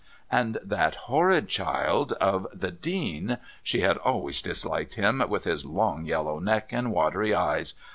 [0.31, 6.05] And that horrid child of the Dean she had always disliked him, with his long
[6.05, 7.75] yellow neck and watery eyes!